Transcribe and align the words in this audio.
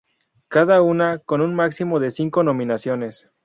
Cada 0.47 0.81
una 0.81 1.19
con 1.19 1.41
un 1.41 1.53
máximo 1.53 1.99
de 1.99 2.09
cinco 2.09 2.41
nominaciones. 2.41 3.29